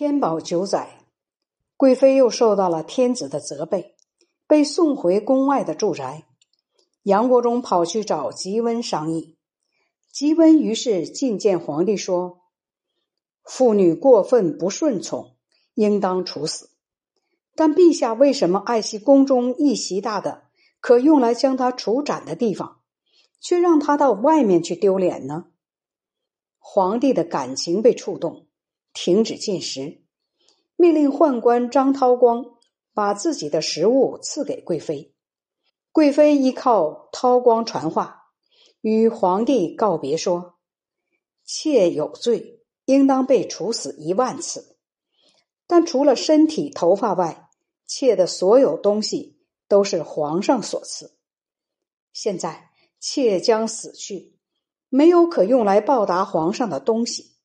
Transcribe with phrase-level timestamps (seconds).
[0.00, 1.00] 天宝九载，
[1.76, 3.96] 贵妃又受到了天子的责备，
[4.46, 6.24] 被送回宫外的住宅。
[7.02, 9.36] 杨国忠跑去找吉温商议，
[10.12, 12.42] 吉温于是觐见皇帝说
[13.42, 15.34] ：“妇女过分不顺从，
[15.74, 16.70] 应当处死。
[17.56, 20.44] 但陛下为什么爱惜宫中一席大的
[20.78, 22.82] 可用来将她处斩的地方，
[23.40, 25.46] 却让她到外面去丢脸呢？”
[26.60, 28.44] 皇帝的感情被触动。
[29.00, 30.02] 停止进食，
[30.74, 32.58] 命令宦官张涛光
[32.92, 35.14] 把自己的食物赐给贵妃。
[35.92, 38.24] 贵妃依靠涛光传话，
[38.80, 40.58] 与皇帝告别说
[41.46, 44.76] ：“妾有罪，应当被处死一万次。
[45.68, 47.48] 但除了身体、头发外，
[47.86, 49.38] 妾的所有东西
[49.68, 51.16] 都是皇上所赐。
[52.12, 54.36] 现在妾将死去，
[54.88, 57.36] 没有可用来报答皇上的东西。”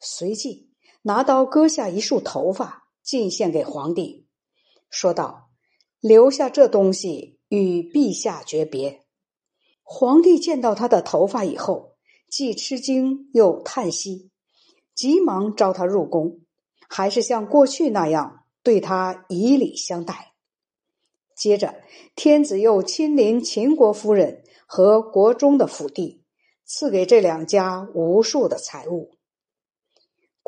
[0.00, 0.67] 随即
[1.02, 4.26] 拿刀割下一束头发，进献给皇帝，
[4.90, 5.50] 说道
[6.00, 9.04] ：“留下这东西与陛下诀别。”
[9.82, 11.96] 皇帝见到他的头发以后，
[12.28, 14.30] 既吃惊又叹息，
[14.94, 16.40] 急忙召他入宫，
[16.88, 20.34] 还是像过去那样对他以礼相待。
[21.34, 21.80] 接着，
[22.16, 26.22] 天子又亲临秦国夫人和国中的府邸，
[26.66, 29.17] 赐给这两家无数的财物。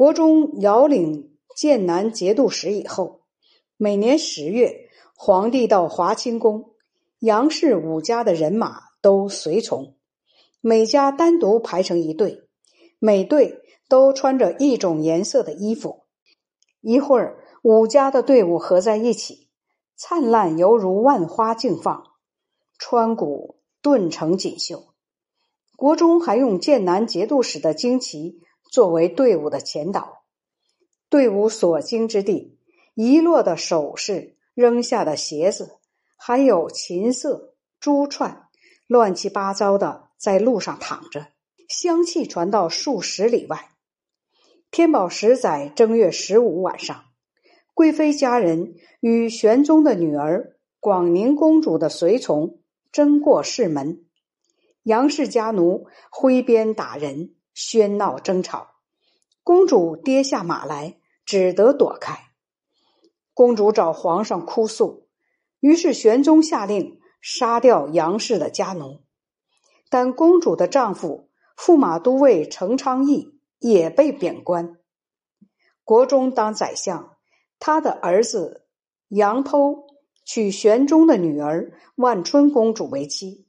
[0.01, 3.21] 国中遥领剑南节度使以后，
[3.77, 6.71] 每年十月，皇帝到华清宫，
[7.19, 9.95] 杨氏五家的人马都随从，
[10.63, 12.45] 每家单独排成一队，
[12.99, 16.05] 每队都穿着一种颜色的衣服。
[16.81, 19.51] 一会儿，五家的队伍合在一起，
[19.97, 22.05] 灿烂犹如万花竞放，
[22.79, 24.95] 川谷顿成锦绣。
[25.77, 28.41] 国中还用剑南节度使的旌旗。
[28.71, 30.23] 作为队伍的前导，
[31.09, 32.57] 队伍所经之地，
[32.95, 35.79] 遗落的首饰、扔下的鞋子，
[36.17, 38.47] 还有琴瑟、珠串，
[38.87, 41.27] 乱七八糟的在路上躺着，
[41.69, 43.71] 香气传到数十里外。
[44.71, 47.07] 天宝十载正月十五晚上，
[47.75, 52.61] 贵妃家人与玄宗的女儿广宁公主的随从
[52.93, 54.05] 争过室门，
[54.85, 57.35] 杨氏家奴挥鞭打人。
[57.61, 58.69] 喧闹争吵，
[59.43, 62.31] 公主跌下马来，只得躲开。
[63.35, 65.07] 公主找皇上哭诉，
[65.61, 69.03] 于是玄宗下令杀掉杨氏的家奴。
[69.91, 74.79] 但公主的丈夫驸马都尉程昌义也被贬官，
[75.85, 77.19] 国中当宰相。
[77.59, 78.65] 他的儿子
[79.09, 79.85] 杨剖
[80.25, 83.47] 娶玄宗的女儿万春公主为妻，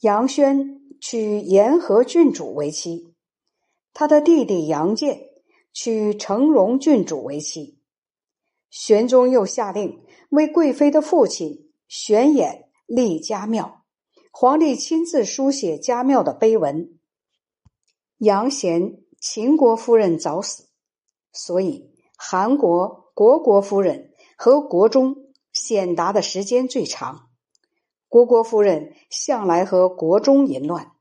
[0.00, 3.13] 杨轩娶延和郡主为妻。
[3.94, 5.30] 他的弟弟杨建
[5.72, 7.78] 娶成荣郡主为妻，
[8.68, 13.84] 玄宗又下令为贵妃的父亲玄衍立家庙，
[14.32, 16.98] 皇帝亲自书写家庙的碑文。
[18.18, 20.68] 杨贤秦国夫人早死，
[21.32, 27.28] 所以韩国国国夫人和国中显达的时间最长。
[28.08, 30.92] 国国夫人向来和国中淫乱，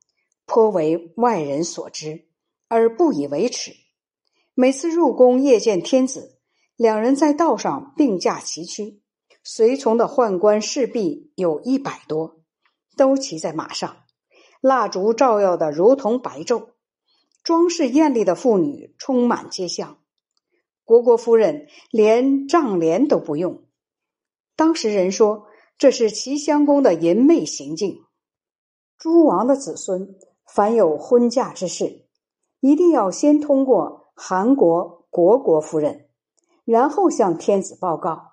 [0.45, 2.27] 颇为外人所知。
[2.73, 3.71] 而不以为耻。
[4.55, 6.39] 每次入宫夜见天子，
[6.75, 8.99] 两人在道上并驾齐驱，
[9.43, 12.41] 随从的宦官侍婢有一百多，
[12.97, 13.97] 都骑在马上，
[14.59, 16.69] 蜡烛照耀的如同白昼，
[17.43, 19.99] 装饰艳丽的妇女充满街巷。
[20.83, 23.65] 国国夫人连帐帘都不用，
[24.55, 25.45] 当时人说
[25.77, 28.03] 这是齐襄公的淫媚行径。
[28.97, 30.15] 诸王的子孙
[30.51, 32.02] 凡有婚嫁之事。
[32.63, 36.07] 一定要先通过韩国国国夫人，
[36.63, 38.31] 然后向天子报告。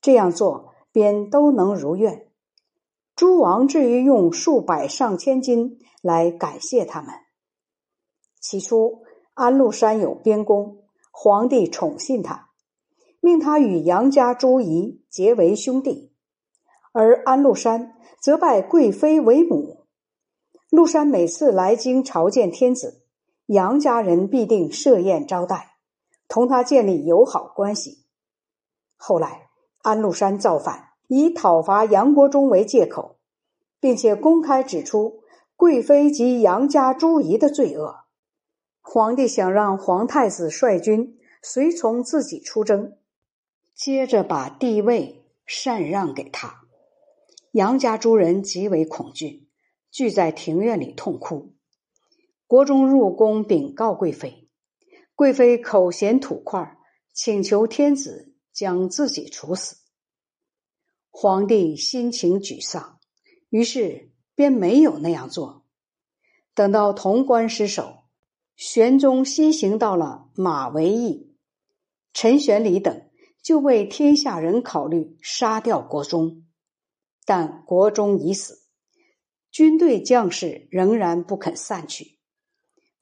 [0.00, 2.30] 这样做便都能如愿。
[3.14, 7.10] 诸王至于用数百上千金来感谢他们。
[8.40, 9.02] 起初，
[9.34, 12.48] 安禄山有边功，皇帝宠信他，
[13.20, 16.14] 命他与杨家诸夷结为兄弟，
[16.92, 17.92] 而安禄山
[18.22, 19.84] 则拜贵妃为母。
[20.70, 22.99] 禄山每次来京朝见天子。
[23.52, 25.72] 杨家人必定设宴招待，
[26.28, 28.04] 同他建立友好关系。
[28.96, 29.48] 后来，
[29.78, 33.18] 安禄山造反，以讨伐杨国忠为借口，
[33.80, 35.24] 并且公开指出
[35.56, 38.04] 贵妃及杨家诸夷的罪恶。
[38.82, 42.98] 皇帝想让皇太子率军随从自己出征，
[43.74, 46.60] 接着把帝位禅让给他。
[47.50, 49.48] 杨家诸人极为恐惧，
[49.90, 51.52] 聚在庭院里痛哭。
[52.50, 54.48] 国中入宫禀告贵妃，
[55.14, 56.76] 贵妃口嫌土块，
[57.12, 59.76] 请求天子将自己处死。
[61.10, 62.98] 皇帝心情沮丧，
[63.50, 65.64] 于是便没有那样做。
[66.52, 67.98] 等到潼关失守，
[68.56, 71.36] 玄宗西行到了马嵬驿，
[72.12, 73.08] 陈玄礼等
[73.44, 76.44] 就为天下人考虑，杀掉国忠。
[77.24, 78.64] 但国忠已死，
[79.52, 82.18] 军队将士仍然不肯散去。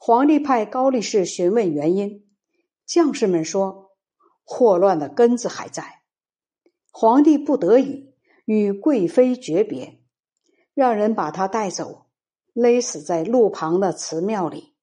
[0.00, 2.24] 皇帝派高力士询问原因，
[2.86, 3.96] 将士们说
[4.42, 6.02] ：“祸乱的根子还在。”
[6.90, 8.14] 皇帝不得已
[8.44, 10.00] 与贵妃诀别，
[10.72, 12.06] 让人把她带走，
[12.54, 14.74] 勒死在路旁的祠庙里，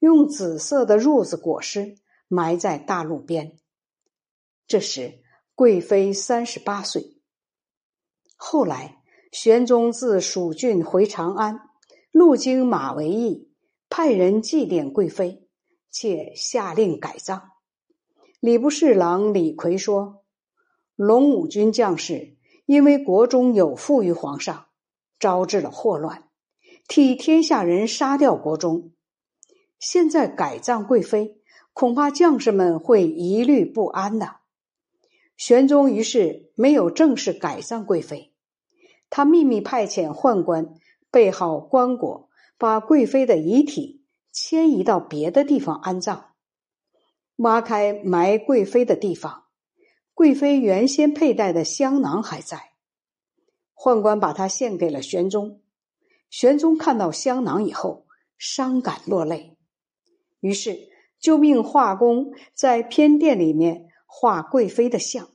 [0.00, 1.96] 用紫色的褥子裹尸，
[2.26, 3.58] 埋在大路边。
[4.66, 5.22] 这时，
[5.54, 7.20] 贵妃三十八岁。
[8.36, 11.60] 后来，玄宗自蜀郡回长安，
[12.10, 13.49] 路经马嵬驿，
[13.92, 15.48] 派人祭奠贵妃，
[15.90, 17.50] 且下令改葬。
[18.38, 20.22] 礼部侍郎李逵说。
[20.94, 24.66] 龙武军将士因为国中有负于皇上，
[25.18, 26.28] 招致了祸乱，
[26.86, 28.92] 替天下人杀掉国中。
[29.80, 31.40] 现在改葬贵妃，
[31.72, 34.36] 恐怕将士们会疑虑不安的。
[35.36, 38.34] 玄宗于是没有正式改葬贵妃，
[39.08, 40.74] 他秘密派遣宦官
[41.10, 42.28] 备好棺椁，
[42.60, 46.24] 把贵妃的遗体迁移到别的地方安葬，
[47.36, 49.44] 挖开埋贵妃的地方。
[50.12, 52.72] 贵妃原先佩戴的香囊还在，
[53.74, 55.62] 宦官把它献给了玄宗。
[56.28, 59.56] 玄宗看到香囊以后，伤感落泪，
[60.40, 65.30] 于是就命画工在偏殿里面画贵妃的像，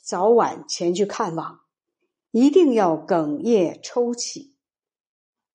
[0.00, 1.62] 早晚前去看望，
[2.30, 4.51] 一定要哽咽抽泣。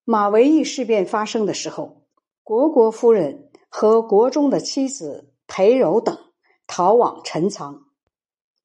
[0.09, 2.07] 马嵬驿事变发生的时候，
[2.41, 6.17] 国国夫人和国中的妻子裴柔等
[6.65, 7.87] 逃往陈仓。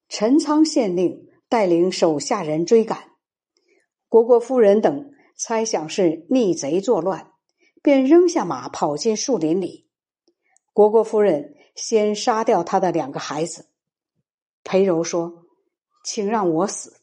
[0.07, 3.11] 陈仓县令带领手下人追赶，
[4.07, 7.33] 国国夫人等猜想是逆贼作乱，
[7.81, 9.89] 便扔下马跑进树林里。
[10.71, 13.67] 国国夫人先杀掉他的两个孩子。
[14.63, 15.43] 裴柔说
[16.05, 17.01] ：“请让我死。”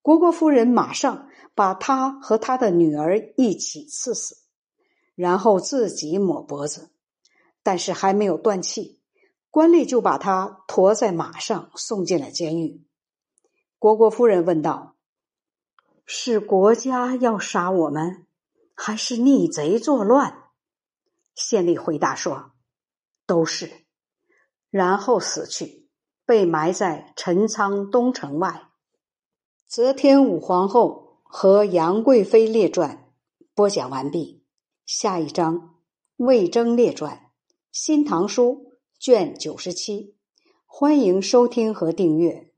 [0.00, 4.36] 国国夫人马上把他和他的女儿一起刺死，
[5.14, 6.90] 然后自己抹脖子，
[7.62, 9.00] 但是还没有断气。
[9.50, 12.84] 官吏就把他驮在马上送进了监狱。
[13.78, 14.96] 国国夫人问道
[16.04, 18.26] ：“是国家要杀我们，
[18.74, 20.50] 还是逆贼作乱？”
[21.36, 22.50] 县吏回答说
[23.26, 23.84] ：“都是。”
[24.70, 25.88] 然后死去，
[26.26, 28.68] 被埋在陈仓东城外。
[29.68, 33.12] 则天武皇后和杨贵妃列传
[33.56, 34.44] 播讲完毕。
[34.86, 35.74] 下一章
[36.16, 37.16] 魏征列传，
[37.72, 38.68] 《新唐书》。
[39.00, 40.14] 卷九十七，
[40.64, 42.52] 欢迎收听和订阅。